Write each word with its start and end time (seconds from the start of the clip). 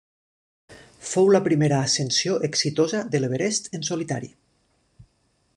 Fou 1.09 1.29
la 1.35 1.41
primera 1.49 1.83
ascensió 1.89 2.39
exitosa 2.49 3.05
de 3.17 3.23
l'Everest 3.23 3.73
en 3.81 3.89
solitari. 3.93 4.35